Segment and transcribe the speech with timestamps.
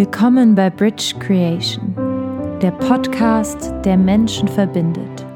[0.00, 1.94] Willkommen bei Bridge Creation,
[2.62, 5.26] der Podcast, der Menschen verbindet.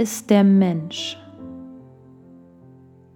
[0.00, 1.18] Ist der Mensch?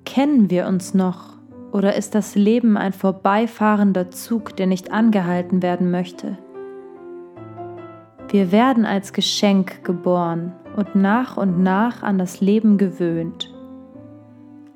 [0.04, 1.38] Kennen wir uns noch
[1.72, 6.36] oder ist das Leben ein vorbeifahrender Zug, der nicht angehalten werden möchte?
[8.28, 13.50] Wir werden als Geschenk geboren und nach und nach an das Leben gewöhnt.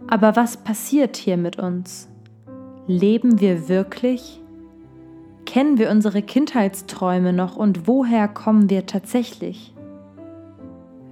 [0.07, 2.09] Aber was passiert hier mit uns?
[2.87, 4.41] Leben wir wirklich?
[5.45, 9.75] Kennen wir unsere Kindheitsträume noch und woher kommen wir tatsächlich?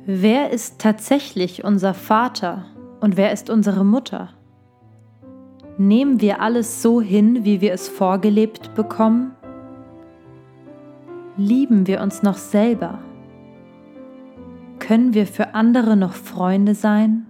[0.09, 2.67] Wer ist tatsächlich unser Vater
[3.01, 4.29] und wer ist unsere Mutter?
[5.79, 9.33] Nehmen wir alles so hin, wie wir es vorgelebt bekommen?
[11.37, 13.01] Lieben wir uns noch selber?
[14.79, 17.27] Können wir für andere noch Freunde sein?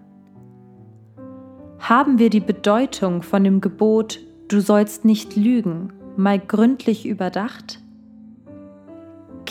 [1.78, 7.80] Haben wir die Bedeutung von dem Gebot Du sollst nicht lügen mal gründlich überdacht?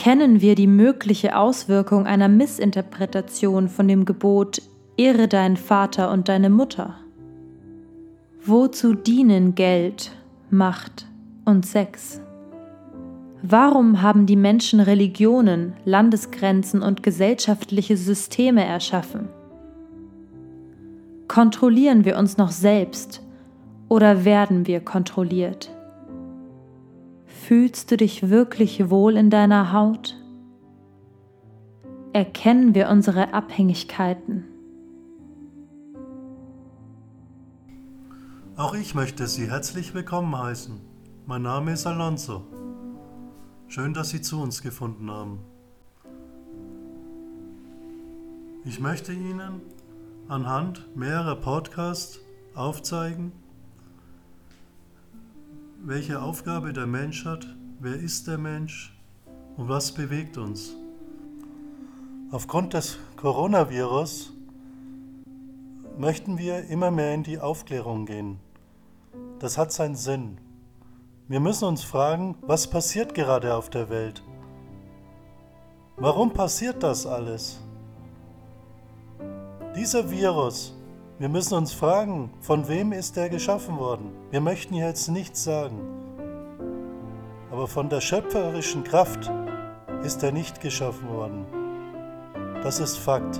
[0.05, 4.61] Kennen wir die mögliche Auswirkung einer Missinterpretation von dem Gebot
[4.97, 6.97] Ehre deinen Vater und deine Mutter?
[8.45, 10.11] Wozu dienen Geld,
[10.51, 11.07] Macht
[11.43, 12.21] und Sex?
[13.41, 19.27] Warum haben die Menschen Religionen, Landesgrenzen und gesellschaftliche Systeme erschaffen?
[21.27, 23.23] Kontrollieren wir uns noch selbst
[23.89, 25.74] oder werden wir kontrolliert?
[27.47, 30.19] Fühlst du dich wirklich wohl in deiner Haut?
[32.11, 34.45] Erkennen wir unsere Abhängigkeiten?
[38.57, 40.81] Auch ich möchte Sie herzlich willkommen heißen.
[41.27, 42.47] Mein Name ist Alonso.
[43.67, 45.37] Schön, dass Sie zu uns gefunden haben.
[48.63, 49.61] Ich möchte Ihnen
[50.27, 52.21] anhand mehrerer Podcasts
[52.55, 53.33] aufzeigen,
[55.87, 57.45] welche Aufgabe der Mensch hat,
[57.79, 58.97] wer ist der Mensch
[59.55, 60.75] und was bewegt uns.
[62.31, 64.33] Aufgrund des Coronavirus
[65.95, 68.39] möchten wir immer mehr in die Aufklärung gehen.
[69.37, 70.39] Das hat seinen Sinn.
[71.27, 74.23] Wir müssen uns fragen, was passiert gerade auf der Welt?
[75.97, 77.59] Warum passiert das alles?
[79.75, 80.74] Dieser Virus
[81.17, 84.11] wir müssen uns fragen, von wem ist er geschaffen worden?
[84.31, 85.79] Wir möchten jetzt nichts sagen.
[87.51, 89.31] Aber von der schöpferischen Kraft
[90.03, 91.45] ist er nicht geschaffen worden.
[92.63, 93.39] Das ist Fakt.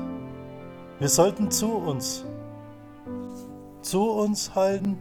[0.99, 2.23] Wir sollten zu uns,
[3.81, 4.97] zu uns halten,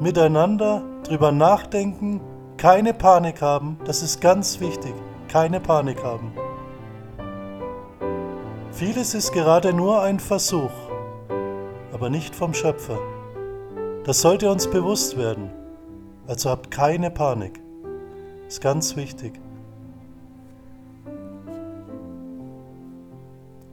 [0.00, 2.20] miteinander drüber nachdenken,
[2.56, 4.94] keine Panik haben, das ist ganz wichtig,
[5.28, 6.32] keine Panik haben.
[8.72, 10.72] Vieles ist gerade nur ein Versuch
[12.02, 12.98] aber nicht vom Schöpfer.
[14.02, 15.52] Das sollte uns bewusst werden.
[16.26, 17.60] Also habt keine Panik.
[18.48, 19.34] Ist ganz wichtig.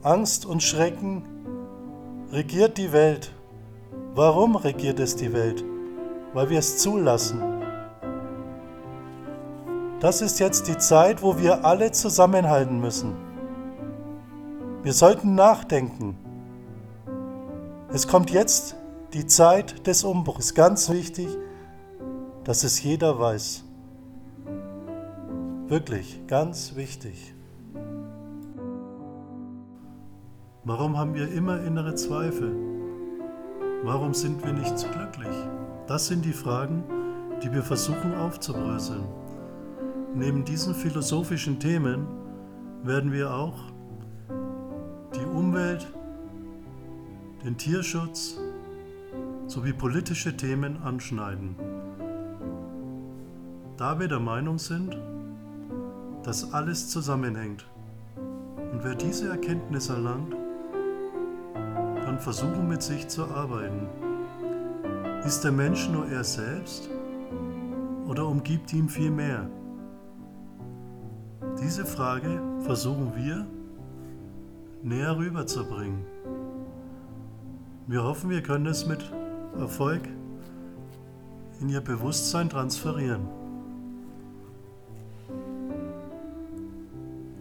[0.04, 1.24] Angst und Schrecken
[2.30, 3.32] regiert die Welt.
[4.14, 5.64] Warum regiert es die Welt?
[6.32, 7.42] Weil wir es zulassen.
[9.98, 13.16] Das ist jetzt die Zeit, wo wir alle zusammenhalten müssen.
[14.84, 16.16] Wir sollten nachdenken.
[17.92, 18.76] Es kommt jetzt
[19.14, 20.54] die Zeit des Umbruchs.
[20.54, 21.26] Ganz wichtig,
[22.44, 23.64] dass es jeder weiß.
[25.66, 27.34] Wirklich, ganz wichtig.
[30.62, 32.54] Warum haben wir immer innere Zweifel?
[33.82, 35.36] Warum sind wir nicht glücklich?
[35.88, 36.84] Das sind die Fragen,
[37.42, 39.02] die wir versuchen aufzubröseln.
[40.14, 42.06] Neben diesen philosophischen Themen
[42.84, 43.56] werden wir auch
[45.16, 45.88] die Umwelt,
[47.44, 48.38] den Tierschutz
[49.46, 51.56] sowie politische Themen anschneiden.
[53.76, 54.96] Da wir der Meinung sind,
[56.22, 57.66] dass alles zusammenhängt
[58.72, 60.34] und wer diese Erkenntnis erlangt,
[62.04, 63.88] kann versuchen mit sich zu arbeiten.
[65.24, 66.90] Ist der Mensch nur er selbst
[68.06, 69.48] oder umgibt ihm viel mehr?
[71.62, 73.46] Diese Frage versuchen wir
[74.82, 76.04] näher rüberzubringen.
[77.86, 79.10] Wir hoffen, wir können es mit
[79.58, 80.02] Erfolg
[81.60, 83.28] in ihr Bewusstsein transferieren.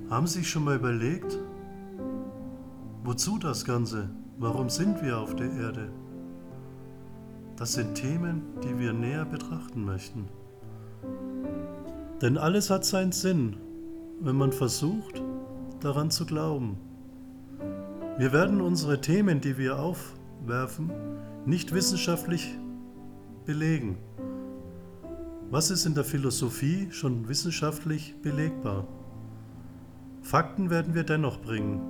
[0.09, 1.37] Haben Sie sich schon mal überlegt,
[3.03, 4.09] wozu das Ganze?
[4.39, 5.89] Warum sind wir auf der Erde?
[7.57, 10.27] Das sind Themen, die wir näher betrachten möchten.
[12.21, 13.57] Denn alles hat seinen Sinn,
[14.19, 15.21] wenn man versucht,
[15.79, 16.77] daran zu glauben.
[18.17, 19.79] Wir werden unsere Themen, die wir
[20.39, 20.91] aufwerfen,
[21.45, 22.55] nicht wissenschaftlich
[23.45, 23.97] belegen.
[25.51, 28.87] Was ist in der Philosophie schon wissenschaftlich belegbar?
[30.21, 31.81] Fakten werden wir dennoch bringen.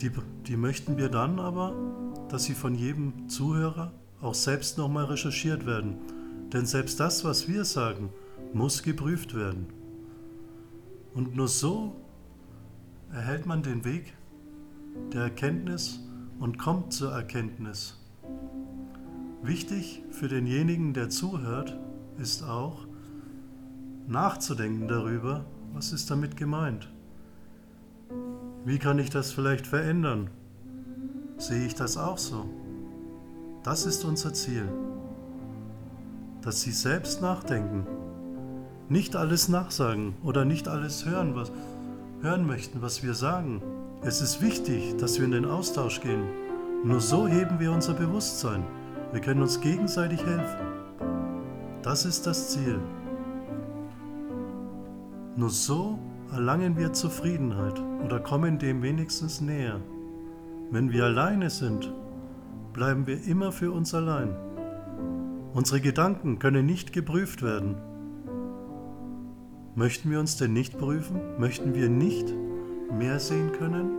[0.00, 0.10] Die,
[0.46, 1.74] die möchten wir dann aber,
[2.28, 5.96] dass sie von jedem Zuhörer auch selbst nochmal recherchiert werden.
[6.52, 8.08] Denn selbst das, was wir sagen,
[8.54, 9.66] muss geprüft werden.
[11.14, 11.96] Und nur so
[13.12, 14.14] erhält man den Weg
[15.12, 16.00] der Erkenntnis
[16.42, 17.96] und kommt zur Erkenntnis.
[19.44, 21.78] Wichtig für denjenigen, der zuhört,
[22.18, 22.84] ist auch
[24.08, 26.90] nachzudenken darüber, was ist damit gemeint.
[28.64, 30.30] Wie kann ich das vielleicht verändern?
[31.38, 32.44] Sehe ich das auch so?
[33.62, 34.68] Das ist unser Ziel.
[36.40, 37.86] Dass Sie selbst nachdenken,
[38.88, 41.52] nicht alles nachsagen oder nicht alles hören, was
[42.20, 43.62] hören möchten, was wir sagen.
[44.04, 46.24] Es ist wichtig, dass wir in den Austausch gehen.
[46.82, 48.64] Nur so heben wir unser Bewusstsein.
[49.12, 50.58] Wir können uns gegenseitig helfen.
[51.82, 52.80] Das ist das Ziel.
[55.36, 56.00] Nur so
[56.32, 59.80] erlangen wir Zufriedenheit oder kommen dem wenigstens näher.
[60.72, 61.92] Wenn wir alleine sind,
[62.72, 64.34] bleiben wir immer für uns allein.
[65.54, 67.76] Unsere Gedanken können nicht geprüft werden.
[69.76, 71.20] Möchten wir uns denn nicht prüfen?
[71.38, 72.34] Möchten wir nicht
[72.90, 73.91] mehr sehen können?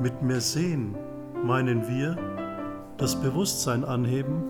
[0.00, 0.94] Mit mehr sehen
[1.44, 2.16] meinen wir
[2.98, 4.42] das Bewusstsein anheben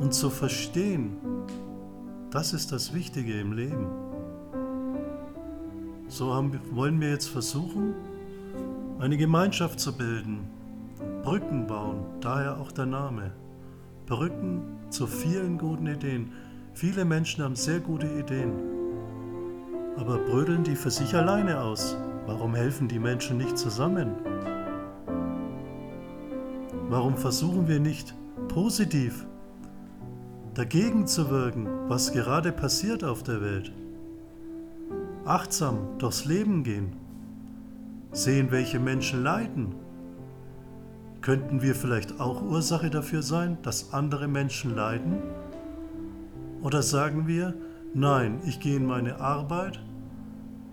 [0.00, 1.16] und zu verstehen.
[2.30, 3.86] Das ist das Wichtige im Leben.
[6.08, 7.94] So haben, wollen wir jetzt versuchen,
[9.00, 10.48] eine Gemeinschaft zu bilden,
[11.22, 13.32] Brücken bauen, daher auch der Name.
[14.06, 16.32] Brücken zu vielen guten Ideen.
[16.74, 18.52] Viele Menschen haben sehr gute Ideen,
[19.96, 21.96] aber brödeln die für sich alleine aus.
[22.26, 24.53] Warum helfen die Menschen nicht zusammen?
[26.88, 28.14] Warum versuchen wir nicht
[28.48, 29.26] positiv
[30.54, 33.72] dagegen zu wirken, was gerade passiert auf der Welt?
[35.24, 36.92] Achtsam durchs Leben gehen,
[38.12, 39.74] sehen, welche Menschen leiden
[41.24, 45.22] Könnten wir vielleicht auch Ursache dafür sein, dass andere Menschen leiden?
[46.62, 47.54] Oder sagen wir,
[47.94, 49.80] nein, ich gehe in meine Arbeit,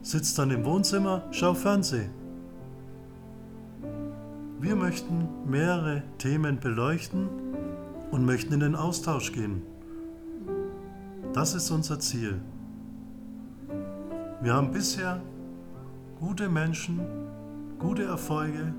[0.01, 2.09] sitze dann im Wohnzimmer, schau Fernsehen.
[4.61, 7.27] Wir möchten mehrere Themen beleuchten
[8.11, 9.63] und möchten in den Austausch gehen.
[11.33, 12.39] Das ist unser Ziel.
[14.41, 15.21] Wir haben bisher
[16.19, 17.01] gute Menschen,
[17.79, 18.73] gute Erfolge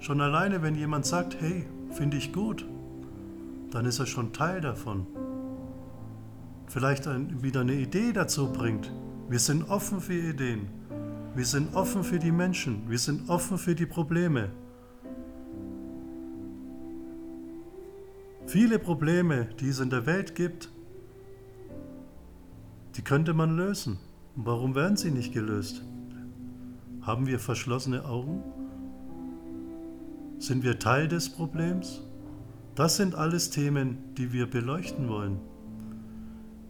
[0.00, 2.64] Schon alleine, wenn jemand sagt, hey, finde ich gut,
[3.72, 5.06] dann ist er schon Teil davon.
[6.66, 8.92] Vielleicht ein, wieder eine Idee dazu bringt.
[9.28, 10.68] Wir sind offen für Ideen.
[11.34, 12.88] Wir sind offen für die Menschen.
[12.88, 14.50] Wir sind offen für die Probleme.
[18.48, 20.70] Viele Probleme, die es in der Welt gibt,
[22.96, 23.98] die könnte man lösen.
[24.36, 25.84] warum werden sie nicht gelöst?
[27.02, 28.42] Haben wir verschlossene Augen?
[30.38, 32.00] Sind wir Teil des Problems?
[32.74, 35.38] Das sind alles Themen, die wir beleuchten wollen,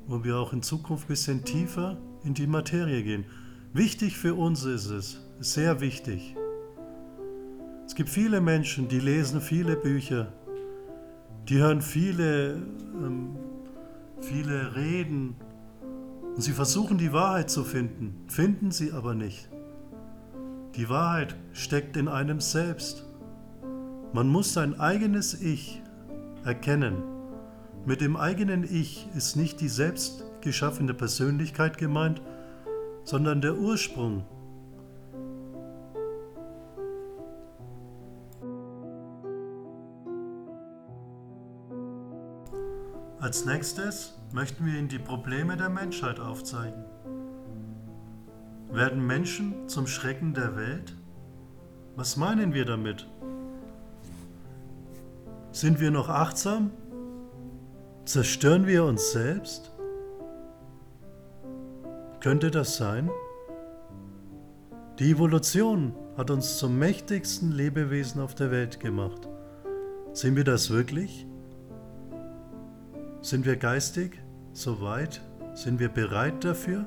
[0.08, 3.24] wo wir auch in Zukunft ein bisschen tiefer in die Materie gehen.
[3.72, 6.34] Wichtig für uns ist es, sehr wichtig.
[7.86, 10.32] Es gibt viele Menschen, die lesen viele Bücher,
[11.48, 12.56] die hören viele,
[12.94, 13.36] ähm,
[14.20, 15.36] viele Reden
[16.34, 19.48] und sie versuchen die Wahrheit zu finden, finden sie aber nicht.
[20.76, 23.04] Die Wahrheit steckt in einem selbst.
[24.12, 25.82] Man muss sein eigenes Ich
[26.44, 27.02] erkennen.
[27.86, 32.20] Mit dem eigenen Ich ist nicht die selbst geschaffene Persönlichkeit gemeint,
[33.04, 34.24] sondern der Ursprung.
[43.28, 46.82] Als nächstes möchten wir Ihnen die Probleme der Menschheit aufzeigen.
[48.72, 50.94] Werden Menschen zum Schrecken der Welt?
[51.94, 53.06] Was meinen wir damit?
[55.52, 56.70] Sind wir noch achtsam?
[58.06, 59.72] Zerstören wir uns selbst?
[62.20, 63.10] Könnte das sein?
[64.98, 69.28] Die Evolution hat uns zum mächtigsten Lebewesen auf der Welt gemacht.
[70.14, 71.27] Sind wir das wirklich?
[73.20, 74.20] Sind wir geistig
[74.52, 75.20] so weit?
[75.54, 76.86] Sind wir bereit dafür?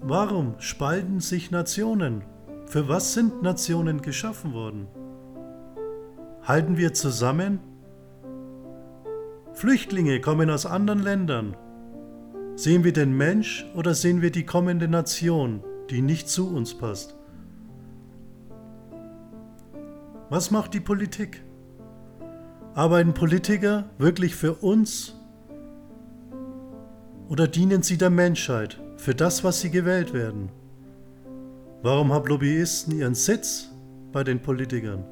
[0.00, 2.22] Warum spalten sich Nationen?
[2.66, 4.86] Für was sind Nationen geschaffen worden?
[6.42, 7.60] Halten wir zusammen?
[9.52, 11.56] Flüchtlinge kommen aus anderen Ländern.
[12.56, 17.16] Sehen wir den Mensch oder sehen wir die kommende Nation, die nicht zu uns passt?
[20.30, 21.42] Was macht die Politik?
[22.78, 25.16] Arbeiten Politiker wirklich für uns
[27.28, 30.48] oder dienen sie der Menschheit für das, was sie gewählt werden?
[31.82, 33.68] Warum haben Lobbyisten ihren Sitz
[34.12, 35.02] bei den Politikern?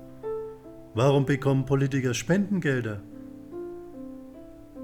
[0.95, 3.01] Warum bekommen Politiker Spendengelder?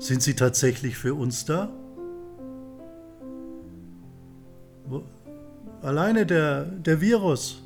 [0.01, 1.73] Sind sie tatsächlich für uns da?
[5.83, 7.63] Alleine der, der Virus,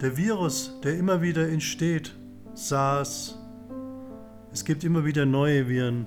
[0.00, 2.16] der Virus, der immer wieder entsteht,
[2.54, 3.38] SARS,
[4.56, 6.06] es gibt immer wieder neue Viren,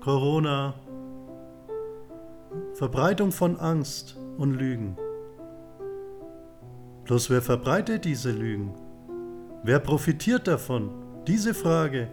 [0.00, 0.74] Corona,
[2.72, 4.96] Verbreitung von Angst und Lügen.
[7.04, 8.72] Bloß wer verbreitet diese Lügen?
[9.62, 10.88] Wer profitiert davon?
[11.26, 12.08] Diese Frage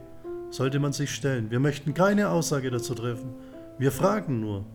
[0.50, 1.50] sollte man sich stellen.
[1.50, 3.36] Wir möchten keine Aussage dazu treffen.
[3.78, 4.66] Wir fragen nur.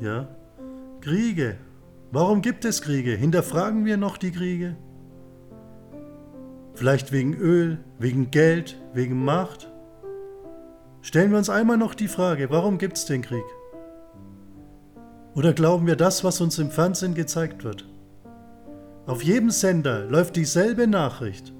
[0.00, 0.26] Ja?
[1.00, 1.56] Kriege.
[2.10, 3.12] Warum gibt es Kriege?
[3.12, 4.74] Hinterfragen wir noch die Kriege?
[6.74, 9.70] Vielleicht wegen Öl, wegen Geld, wegen Macht?
[11.02, 13.44] Stellen wir uns einmal noch die Frage, warum gibt es den Krieg?
[15.34, 17.88] Oder glauben wir das, was uns im Fernsehen gezeigt wird?
[19.06, 21.52] Auf jedem Sender läuft dieselbe Nachricht.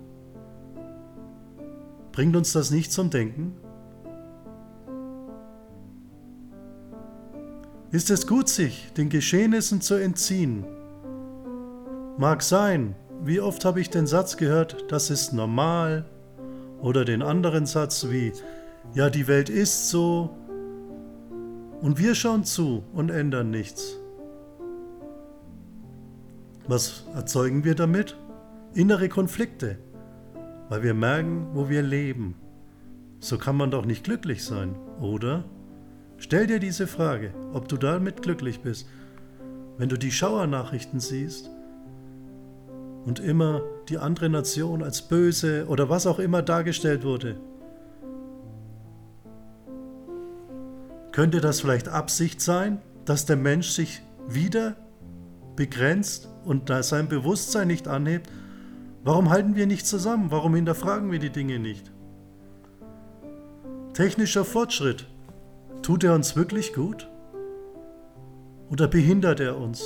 [2.12, 3.56] Bringt uns das nicht zum Denken?
[7.90, 10.64] Ist es gut, sich den Geschehnissen zu entziehen?
[12.16, 16.04] Mag sein, wie oft habe ich den Satz gehört, das ist normal,
[16.80, 18.32] oder den anderen Satz wie,
[18.94, 20.30] ja, die Welt ist so,
[21.80, 23.96] und wir schauen zu und ändern nichts.
[26.66, 28.16] Was erzeugen wir damit?
[28.74, 29.78] Innere Konflikte,
[30.68, 32.34] weil wir merken, wo wir leben.
[33.20, 35.44] So kann man doch nicht glücklich sein, oder?
[36.18, 38.88] Stell dir diese Frage, ob du damit glücklich bist,
[39.76, 41.50] wenn du die Schauernachrichten siehst
[43.04, 47.36] und immer die andere Nation als böse oder was auch immer dargestellt wurde.
[51.10, 54.76] Könnte das vielleicht Absicht sein, dass der Mensch sich wieder
[55.56, 58.30] begrenzt und da sein Bewusstsein nicht anhebt?
[59.04, 60.30] Warum halten wir nicht zusammen?
[60.30, 61.90] Warum hinterfragen wir die Dinge nicht?
[63.92, 65.06] Technischer Fortschritt
[65.82, 67.08] Tut er uns wirklich gut?
[68.70, 69.82] Oder behindert er uns?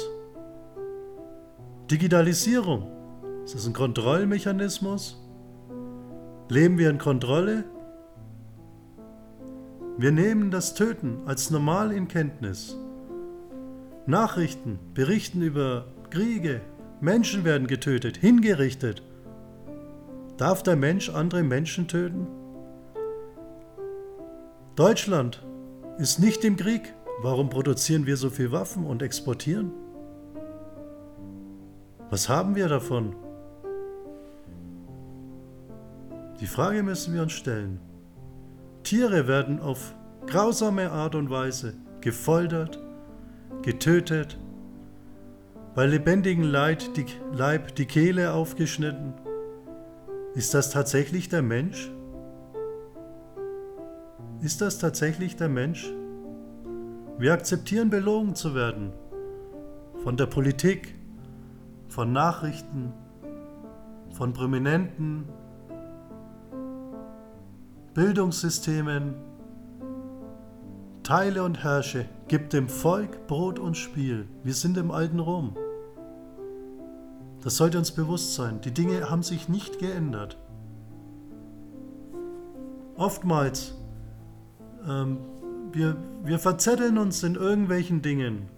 [1.90, 2.86] Digitalisierung,
[3.46, 5.22] ist das ein Kontrollmechanismus?
[6.48, 7.62] Leben wir in Kontrolle?
[9.98, 12.76] Wir nehmen das Töten als normal in Kenntnis.
[14.04, 16.60] Nachrichten berichten über Kriege,
[17.00, 19.04] Menschen werden getötet, hingerichtet.
[20.38, 22.26] Darf der Mensch andere Menschen töten?
[24.74, 25.46] Deutschland
[25.98, 26.94] ist nicht im Krieg.
[27.22, 29.70] Warum produzieren wir so viel Waffen und exportieren?
[32.10, 33.14] Was haben wir davon?
[36.40, 37.80] Die Frage müssen wir uns stellen.
[38.82, 39.94] Tiere werden auf
[40.26, 42.78] grausame Art und Weise gefoltert,
[43.62, 44.38] getötet,
[45.74, 49.14] bei lebendigem Leid die, Leib die Kehle aufgeschnitten.
[50.34, 51.90] Ist das tatsächlich der Mensch?
[54.42, 55.90] Ist das tatsächlich der Mensch?
[57.18, 58.92] Wir akzeptieren belogen zu werden.
[60.02, 60.94] Von der Politik,
[61.88, 62.92] von Nachrichten,
[64.12, 65.24] von Prominenten,
[67.96, 69.14] Bildungssystemen.
[71.02, 74.28] Teile und herrsche, gib dem Volk Brot und Spiel.
[74.44, 75.56] Wir sind im alten Rom.
[77.42, 78.60] Das sollte uns bewusst sein.
[78.60, 80.36] Die Dinge haben sich nicht geändert.
[82.96, 83.74] Oftmals
[84.86, 85.16] ähm,
[85.72, 88.50] wir, wir verzetteln uns in irgendwelchen Dingen.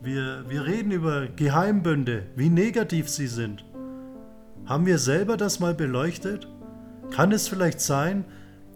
[0.00, 3.66] Wir, wir reden über Geheimbünde, wie negativ sie sind.
[4.64, 6.48] Haben wir selber das mal beleuchtet?
[7.10, 8.24] Kann es vielleicht sein,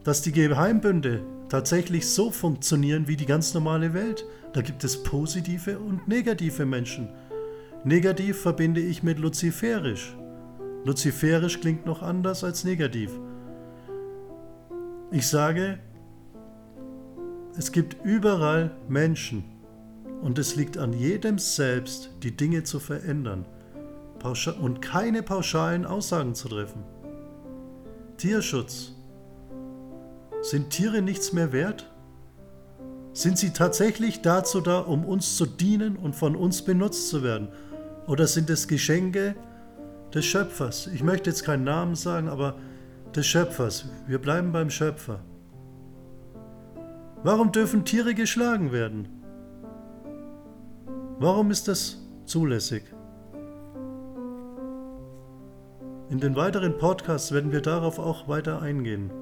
[0.05, 4.25] dass die Geheimbünde tatsächlich so funktionieren wie die ganz normale Welt?
[4.53, 7.09] Da gibt es positive und negative Menschen.
[7.85, 10.17] Negativ verbinde ich mit luziferisch.
[10.85, 13.11] Luziferisch klingt noch anders als negativ.
[15.11, 15.79] Ich sage,
[17.57, 19.45] es gibt überall Menschen,
[20.23, 23.45] Und es liegt an jedem selbst, die Dinge zu verändern
[24.61, 26.85] und keine pauschalen Aussagen zu treffen.
[28.19, 28.95] Tierschutz.
[30.43, 31.89] Sind Tiere nichts mehr wert?
[33.13, 37.49] Sind sie tatsächlich dazu da, um uns zu dienen und von uns benutzt zu werden?
[38.09, 39.37] Oder sind es Geschenke
[40.13, 40.89] des Schöpfers?
[40.89, 42.57] Ich möchte jetzt keinen Namen sagen, aber
[43.15, 43.85] des Schöpfers.
[44.09, 45.21] Wir bleiben beim Schöpfer.
[47.23, 49.09] Warum dürfen Tiere geschlagen werden?
[51.21, 52.83] Warum ist das zulässig?
[56.11, 59.22] In den weiteren Podcasts werden wir darauf auch weiter eingehen.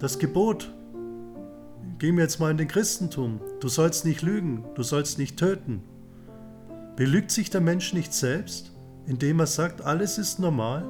[0.00, 0.72] Das Gebot,
[1.98, 5.82] gehen wir jetzt mal in den Christentum, du sollst nicht lügen, du sollst nicht töten.
[6.96, 8.72] Belügt sich der Mensch nicht selbst,
[9.06, 10.84] indem er sagt, alles ist normal?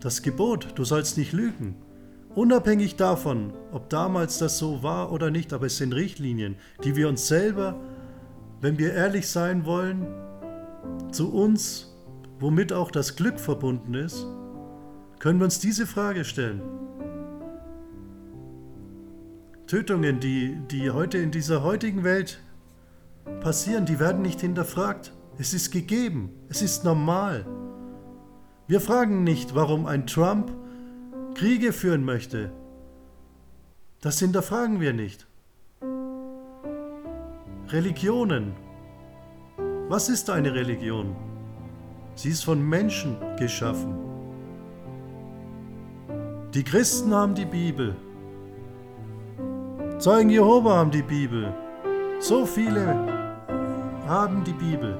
[0.00, 1.76] Das Gebot, du sollst nicht lügen,
[2.34, 7.08] unabhängig davon, ob damals das so war oder nicht, aber es sind Richtlinien, die wir
[7.08, 7.78] uns selber,
[8.60, 10.06] wenn wir ehrlich sein wollen,
[11.12, 11.94] zu uns,
[12.40, 14.26] womit auch das Glück verbunden ist,
[15.20, 16.62] können wir uns diese Frage stellen.
[19.66, 22.40] Tötungen, die, die heute in dieser heutigen Welt
[23.40, 25.12] passieren, die werden nicht hinterfragt.
[25.38, 27.46] Es ist gegeben, es ist normal.
[28.66, 30.52] Wir fragen nicht, warum ein Trump
[31.34, 32.50] Kriege führen möchte.
[34.00, 35.26] Das hinterfragen wir nicht.
[37.68, 38.54] Religionen.
[39.88, 41.14] Was ist eine Religion?
[42.14, 44.09] Sie ist von Menschen geschaffen.
[46.54, 47.94] Die Christen haben die Bibel.
[50.00, 51.54] Zeugen Jehova haben die Bibel.
[52.18, 53.06] So viele
[54.08, 54.98] haben die Bibel.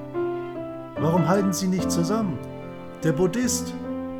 [1.01, 2.39] Warum halten sie nicht zusammen?
[3.03, 3.73] Der Buddhist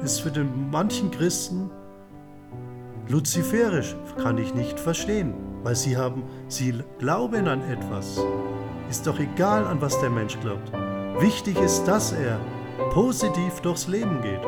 [0.04, 1.70] ist für den manchen Christen
[3.08, 8.20] luziferisch, kann ich nicht verstehen, weil sie haben, sie glauben an etwas.
[8.90, 10.70] Ist doch egal, an was der Mensch glaubt.
[11.22, 12.42] Wichtig ist, dass er
[12.90, 14.42] positiv durchs Leben geht.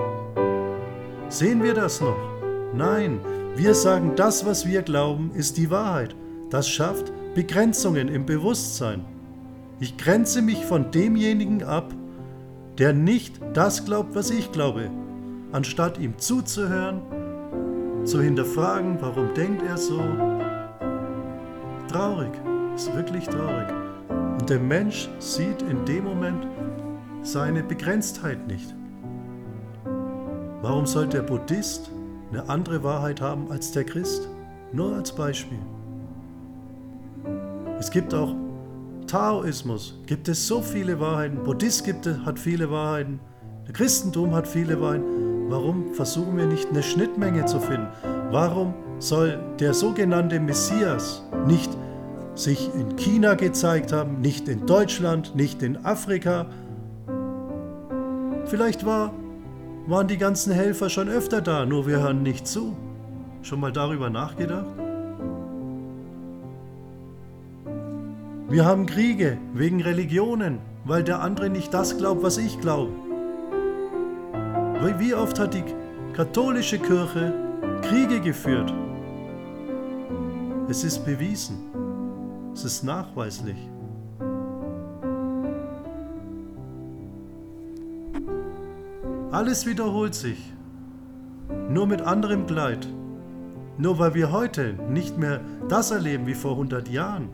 [1.30, 2.43] Sehen wir das noch?
[2.76, 3.20] Nein,
[3.56, 6.16] wir sagen, das, was wir glauben, ist die Wahrheit.
[6.50, 9.06] Das schafft Begrenzungen im Bewusstsein.
[9.80, 11.94] Ich grenze mich von demjenigen ab,
[12.80, 14.90] der nicht das glaubt, was ich glaube.
[15.52, 17.02] Anstatt ihm zuzuhören,
[18.06, 20.02] zu hinterfragen, warum denkt er so.
[21.92, 22.32] Traurig,
[22.76, 23.68] ist wirklich traurig.
[24.40, 26.48] Und der Mensch sieht in dem Moment
[27.22, 28.74] seine Begrenztheit nicht.
[30.62, 31.92] Warum soll der Buddhist
[32.34, 34.28] eine andere Wahrheit haben als der Christ.
[34.72, 35.60] Nur als Beispiel.
[37.80, 38.34] Es gibt auch
[39.06, 41.43] Taoismus, gibt es so viele Wahrheiten.
[41.43, 43.19] Buddhist gibt es, hat viele Wahrheiten.
[43.67, 45.50] Der Christentum hat viele Wahrheiten.
[45.50, 47.88] Warum versuchen wir nicht eine Schnittmenge zu finden?
[48.32, 51.69] Warum soll der sogenannte Messias nicht
[52.34, 56.48] sich in China gezeigt haben, nicht in Deutschland, nicht in Afrika?
[58.46, 59.13] Vielleicht war
[59.88, 62.76] waren die ganzen Helfer schon öfter da, nur wir hören nicht zu.
[63.41, 64.65] Schon mal darüber nachgedacht?
[68.50, 72.91] Wir haben Kriege wegen Religionen, weil der andere nicht das glaubt, was ich glaube.
[75.00, 75.63] Wie oft hat die
[76.13, 77.34] katholische Kirche
[77.82, 78.74] Kriege geführt?
[80.69, 81.72] Es ist bewiesen.
[82.54, 83.58] Es ist nachweislich.
[89.34, 90.54] Alles wiederholt sich,
[91.67, 92.88] nur mit anderem Kleid.
[93.80, 97.30] Nur weil wir heute nicht mehr das erleben wie vor 100 Jahren,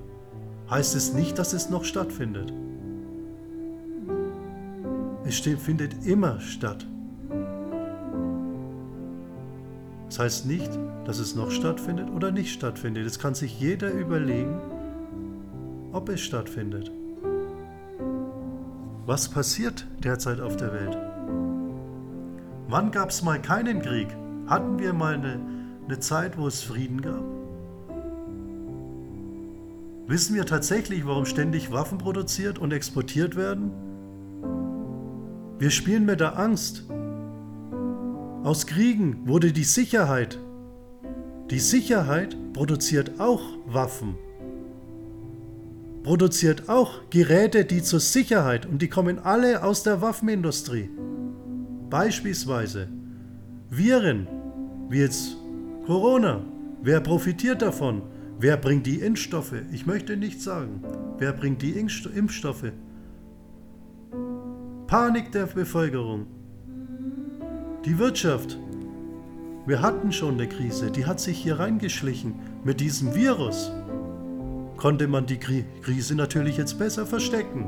[0.69, 2.53] heißt es nicht, dass es noch stattfindet.
[5.25, 6.87] Es findet immer statt.
[10.05, 10.71] Das heißt nicht,
[11.03, 13.05] dass es noch stattfindet oder nicht stattfindet.
[13.07, 14.57] Es kann sich jeder überlegen,
[15.91, 16.93] ob es stattfindet.
[19.05, 21.08] Was passiert derzeit auf der Welt?
[22.71, 24.09] Wann gab es mal keinen Krieg?
[24.45, 25.39] Hatten wir mal eine,
[25.85, 27.23] eine Zeit, wo es Frieden gab?
[30.05, 33.71] Wissen wir tatsächlich, warum ständig Waffen produziert und exportiert werden?
[35.57, 36.85] Wir spielen mit der Angst.
[38.43, 40.37] Aus Kriegen wurde die Sicherheit.
[41.49, 44.13] Die Sicherheit produziert auch Waffen.
[46.03, 50.91] Produziert auch Geräte, die zur Sicherheit und die kommen alle aus der Waffenindustrie.
[51.89, 52.87] Beispielsweise
[53.69, 54.27] Viren,
[54.89, 55.37] wie jetzt
[55.85, 56.41] Corona.
[56.81, 58.03] Wer profitiert davon?
[58.39, 59.55] Wer bringt die Impfstoffe?
[59.71, 60.81] Ich möchte nicht sagen.
[61.17, 62.71] Wer bringt die Impfstoffe?
[64.87, 66.27] Panik der Bevölkerung.
[67.85, 68.57] Die Wirtschaft.
[69.65, 72.35] Wir hatten schon eine Krise, die hat sich hier reingeschlichen.
[72.63, 73.71] Mit diesem Virus
[74.77, 77.67] konnte man die Krise natürlich jetzt besser verstecken.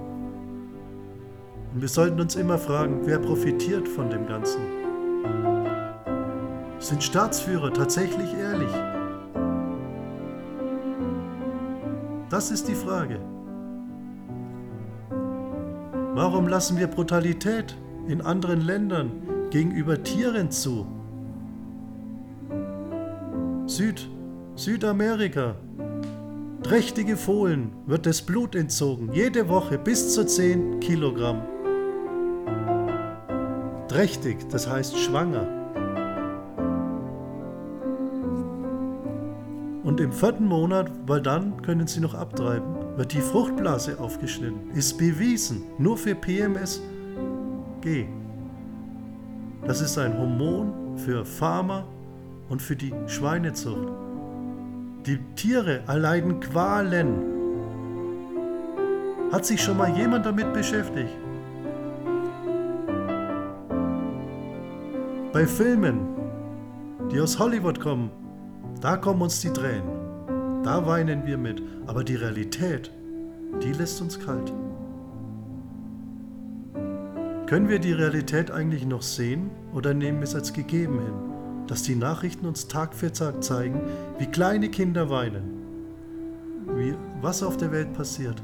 [1.74, 4.62] Und wir sollten uns immer fragen, wer profitiert von dem Ganzen?
[6.80, 8.72] Sind Staatsführer tatsächlich ehrlich?
[12.30, 13.20] Das ist die Frage.
[16.14, 17.76] Warum lassen wir Brutalität
[18.08, 19.12] in anderen Ländern
[19.50, 20.86] gegenüber Tieren zu?
[23.66, 24.10] Süd,
[24.56, 25.56] Südamerika.
[26.64, 31.42] Trächtige Fohlen wird das Blut entzogen, jede Woche bis zu 10 Kilogramm.
[33.92, 35.46] Trächtig, das heißt schwanger.
[39.84, 44.72] Und im vierten Monat, weil dann können sie noch abtreiben, wird die Fruchtblase aufgeschnitten.
[44.72, 46.82] Ist bewiesen, nur für PMS
[47.82, 48.06] G.
[49.68, 51.84] Das ist ein Hormon für Pharma
[52.48, 53.92] und für die Schweinezucht.
[55.06, 57.26] Die Tiere erleiden Qualen.
[59.34, 61.12] Hat sich schon mal jemand damit beschäftigt?
[65.34, 66.02] Bei Filmen,
[67.10, 68.12] die aus Hollywood kommen,
[68.82, 70.62] da kommen uns die Tränen.
[70.62, 71.64] Da weinen wir mit.
[71.88, 72.92] Aber die Realität,
[73.64, 74.52] die lässt uns kalt.
[77.46, 81.14] Können wir die Realität eigentlich noch sehen oder nehmen wir es als gegeben hin,
[81.66, 83.80] dass die Nachrichten uns Tag für Tag zeigen,
[84.20, 85.44] wie kleine Kinder weinen,
[86.76, 88.42] wie, was auf der Welt passiert?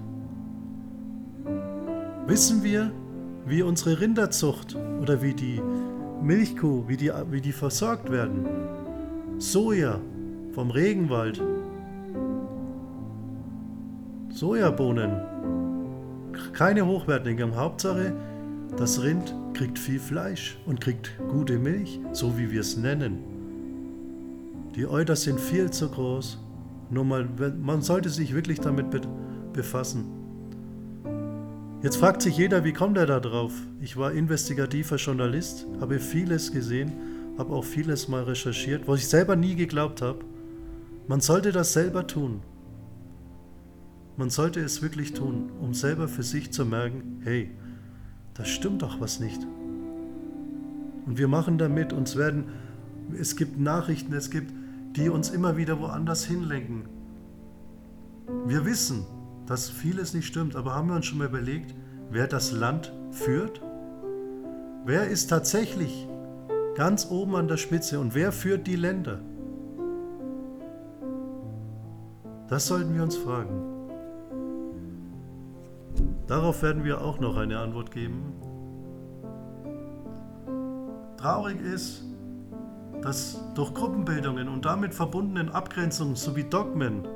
[2.27, 2.91] Wissen wir,
[3.45, 5.61] wie unsere Rinderzucht oder wie die
[6.21, 8.45] Milchkuh, wie die, wie die versorgt werden?
[9.37, 9.99] Soja,
[10.53, 11.41] vom Regenwald.
[14.29, 15.21] Sojabohnen.
[16.53, 17.55] Keine hochwertigen.
[17.55, 18.13] Hauptsache,
[18.77, 23.19] das Rind kriegt viel Fleisch und kriegt gute Milch, so wie wir es nennen.
[24.75, 26.39] Die Euter sind viel zu groß.
[26.89, 27.27] Nur mal,
[27.61, 28.87] man sollte sich wirklich damit
[29.53, 30.16] befassen.
[31.87, 33.53] Jetzt fragt sich jeder, wie kommt er da drauf?
[33.79, 36.91] Ich war investigativer Journalist, habe vieles gesehen,
[37.37, 40.19] habe auch vieles mal recherchiert, was ich selber nie geglaubt habe.
[41.07, 42.41] Man sollte das selber tun.
[44.17, 47.51] Man sollte es wirklich tun, um selber für sich zu merken, hey,
[48.33, 49.47] da stimmt doch was nicht.
[51.05, 52.49] Und wir machen damit, uns werden,
[53.17, 54.51] es gibt Nachrichten, es gibt,
[54.97, 56.81] die uns immer wieder woanders hinlenken.
[58.45, 59.05] Wir wissen,
[59.47, 61.73] dass vieles nicht stimmt, aber haben wir uns schon mal überlegt,
[62.09, 63.61] wer das Land führt?
[64.85, 66.07] Wer ist tatsächlich
[66.75, 69.19] ganz oben an der Spitze und wer führt die Länder?
[72.49, 73.77] Das sollten wir uns fragen.
[76.27, 78.33] Darauf werden wir auch noch eine Antwort geben.
[81.17, 82.03] Traurig ist,
[83.01, 87.07] dass durch Gruppenbildungen und damit verbundenen Abgrenzungen sowie Dogmen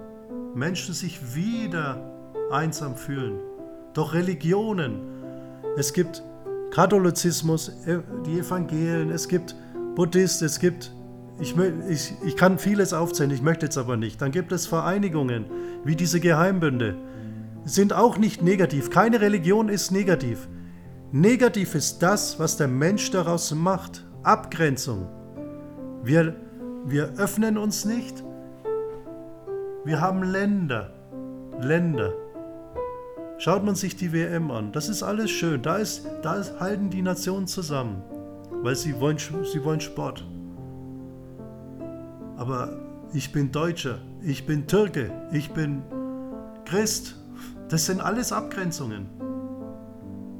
[0.56, 2.12] Menschen sich wieder
[2.51, 3.39] einsam fühlen.
[3.93, 4.99] Doch Religionen,
[5.77, 6.23] es gibt
[6.71, 9.55] Katholizismus, äh, die Evangelien, es gibt
[9.95, 10.91] Buddhisten, es gibt
[11.41, 11.55] ich,
[11.89, 14.21] ich, ich kann vieles aufzählen, ich möchte jetzt aber nicht.
[14.21, 15.45] Dann gibt es Vereinigungen
[15.83, 16.95] wie diese Geheimbünde.
[17.65, 18.91] Sind auch nicht negativ.
[18.91, 20.47] Keine Religion ist negativ.
[21.11, 24.05] Negativ ist das, was der Mensch daraus macht.
[24.23, 25.07] Abgrenzung.
[26.03, 26.35] Wir,
[26.85, 28.23] wir öffnen uns nicht.
[29.83, 30.93] Wir haben Länder.
[31.59, 32.13] Länder.
[33.43, 35.62] Schaut man sich die WM an, das ist alles schön.
[35.62, 38.04] Da, ist, da ist, halten die Nationen zusammen,
[38.62, 40.23] weil sie wollen, sie wollen Sport
[42.41, 42.69] aber
[43.13, 45.84] ich bin Deutscher, ich bin Türke, ich bin
[46.65, 47.15] Christ.
[47.69, 49.06] Das sind alles Abgrenzungen.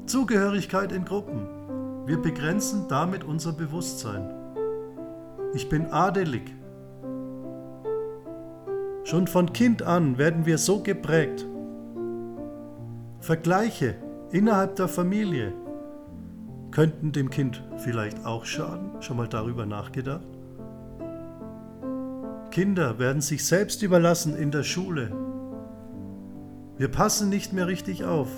[0.06, 1.46] Zugehörigkeit in Gruppen.
[2.04, 4.34] Wir begrenzen damit unser Bewusstsein.
[5.54, 6.42] Ich bin adelig.
[9.04, 11.46] Schon von Kind an werden wir so geprägt.
[13.22, 13.94] Vergleiche
[14.32, 15.52] innerhalb der Familie
[16.72, 19.00] könnten dem Kind vielleicht auch schaden.
[19.00, 20.26] Schon mal darüber nachgedacht?
[22.50, 25.12] Kinder werden sich selbst überlassen in der Schule.
[26.76, 28.28] Wir passen nicht mehr richtig auf.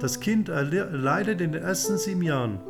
[0.00, 2.60] Das Kind erleidet in den ersten sieben Jahren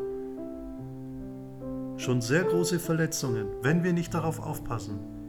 [1.97, 5.20] schon sehr große Verletzungen, wenn wir nicht darauf aufpassen.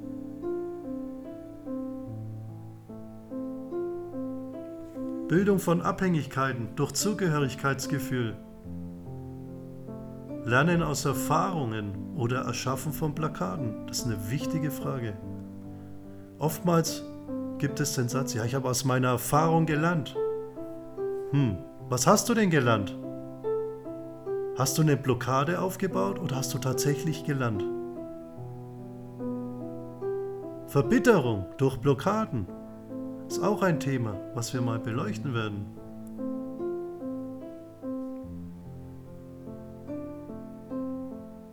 [5.31, 8.35] Bildung von Abhängigkeiten durch Zugehörigkeitsgefühl.
[10.43, 13.87] Lernen aus Erfahrungen oder Erschaffen von Plakaten.
[13.87, 15.13] Das ist eine wichtige Frage.
[16.37, 17.05] Oftmals
[17.59, 20.17] gibt es den Satz, ja, ich habe aus meiner Erfahrung gelernt.
[21.31, 22.99] Hm, was hast du denn gelernt?
[24.57, 27.63] Hast du eine Blockade aufgebaut oder hast du tatsächlich gelernt?
[30.67, 32.47] Verbitterung durch Blockaden
[33.31, 35.65] ist auch ein Thema, was wir mal beleuchten werden.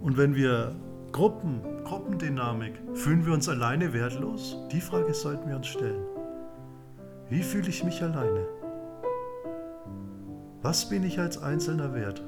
[0.01, 0.75] Und wenn wir
[1.13, 4.57] Gruppen, Gruppendynamik, fühlen wir uns alleine wertlos?
[4.73, 6.03] Die Frage sollten wir uns stellen.
[7.31, 8.49] Wie fühle ich mich alleine?
[10.63, 12.25] Was bin ich als Einzelner wert?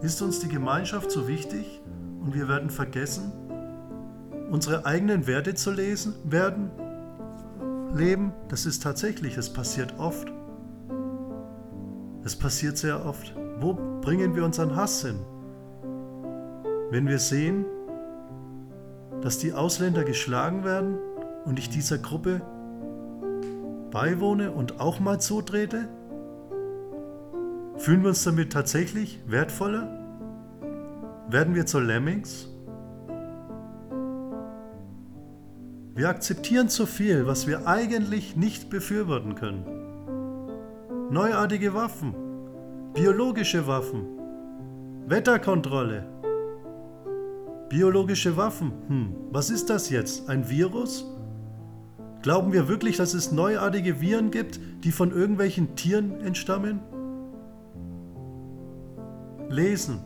[0.00, 1.82] Ist uns die Gemeinschaft so wichtig
[2.22, 3.30] und wir werden vergessen,
[4.50, 6.70] unsere eigenen Werte zu lesen werden?
[7.94, 10.32] Leben, das ist tatsächlich, es passiert oft.
[12.24, 13.34] Es passiert sehr oft.
[13.58, 15.18] Wo bringen wir unseren Hass hin?
[16.90, 17.64] Wenn wir sehen,
[19.22, 20.98] dass die Ausländer geschlagen werden
[21.44, 22.42] und ich dieser Gruppe
[23.90, 25.88] beiwohne und auch mal zutrete?
[27.76, 29.88] Fühlen wir uns damit tatsächlich wertvoller?
[31.28, 32.49] Werden wir zu Lemmings?
[35.94, 39.64] Wir akzeptieren zu viel, was wir eigentlich nicht befürworten können.
[41.10, 42.14] Neuartige Waffen,
[42.94, 44.06] biologische Waffen,
[45.06, 46.06] Wetterkontrolle,
[47.68, 48.72] biologische Waffen.
[48.86, 50.28] Hm, was ist das jetzt?
[50.28, 51.04] Ein Virus?
[52.22, 56.80] Glauben wir wirklich, dass es neuartige Viren gibt, die von irgendwelchen Tieren entstammen?
[59.48, 59.98] Lesen.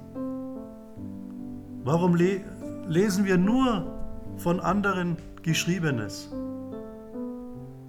[1.84, 2.40] Warum le
[2.86, 3.92] lesen wir nur
[4.36, 6.32] von anderen Geschriebenes?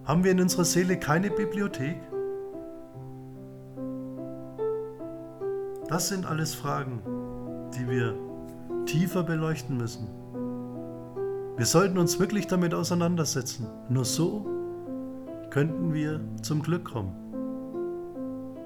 [0.03, 1.95] Haben wir in unserer Seele keine Bibliothek?
[5.87, 7.01] Das sind alles Fragen,
[7.73, 8.13] die wir
[8.85, 10.09] tiefer beleuchten müssen.
[11.55, 13.67] Wir sollten uns wirklich damit auseinandersetzen.
[13.87, 14.45] Nur so
[15.49, 17.15] könnten wir zum Glück kommen.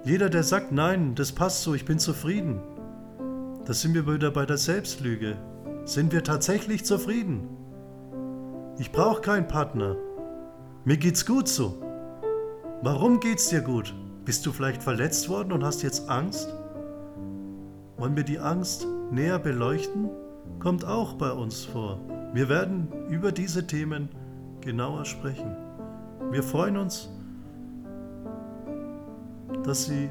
[0.03, 2.59] Jeder, der sagt, nein, das passt so, ich bin zufrieden,
[3.65, 5.37] da sind wir wieder bei der Selbstlüge.
[5.85, 7.58] Sind wir tatsächlich zufrieden?
[8.79, 9.97] Ich brauche keinen Partner.
[10.85, 11.83] Mir geht's gut so.
[12.81, 13.93] Warum geht's dir gut?
[14.23, 16.47] Bist du vielleicht verletzt worden und hast jetzt Angst?
[17.97, 20.09] Wollen wir die Angst näher beleuchten?
[20.59, 21.99] Kommt auch bei uns vor.
[22.33, 24.07] Wir werden über diese Themen
[24.61, 25.57] genauer sprechen.
[26.31, 27.09] Wir freuen uns,
[29.65, 30.09] dass Sie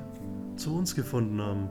[0.56, 1.70] zu uns gefunden haben.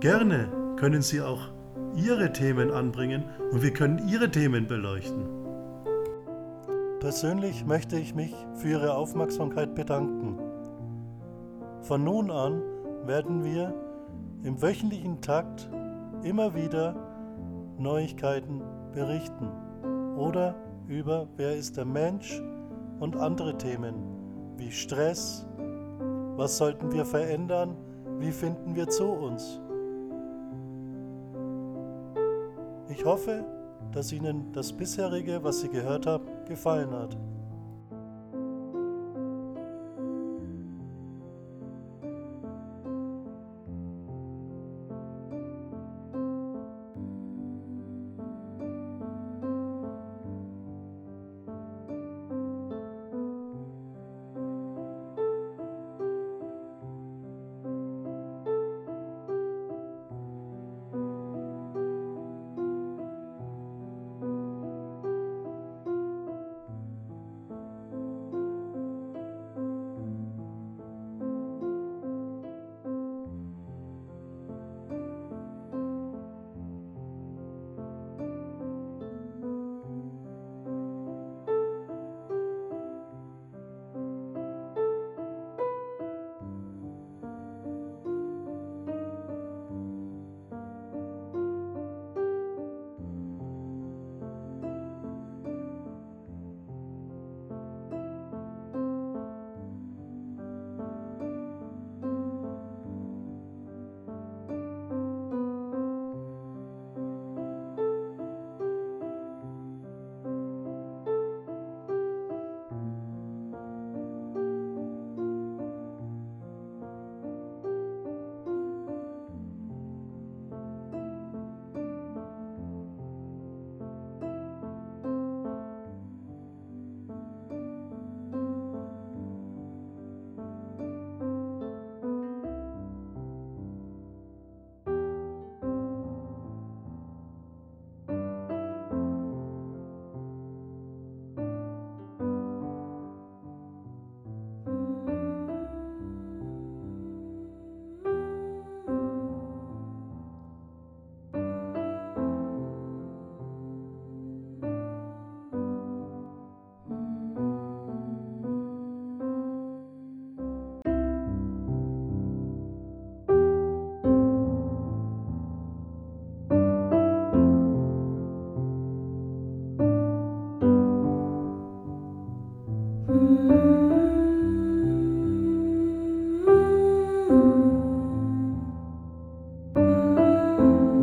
[0.00, 1.48] Gerne können Sie auch
[1.96, 5.41] Ihre Themen anbringen und wir können Ihre Themen beleuchten.
[7.02, 10.38] Persönlich möchte ich mich für Ihre Aufmerksamkeit bedanken.
[11.80, 12.62] Von nun an
[13.06, 13.74] werden wir
[14.44, 15.68] im wöchentlichen Takt
[16.22, 16.94] immer wieder
[17.76, 18.62] Neuigkeiten
[18.94, 19.48] berichten
[20.16, 20.54] oder
[20.86, 22.40] über wer ist der Mensch
[23.00, 23.96] und andere Themen
[24.56, 25.44] wie Stress,
[26.36, 27.76] was sollten wir verändern,
[28.20, 29.60] wie finden wir zu uns.
[32.88, 33.44] Ich hoffe,
[33.92, 37.16] dass Ihnen das bisherige, was Sie gehört haben, gefallen hat.